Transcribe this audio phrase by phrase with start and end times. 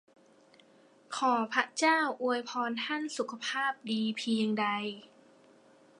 [1.15, 4.67] ขอพระเจ้าอวยพรท่านสุขภาพดีเพียงใด!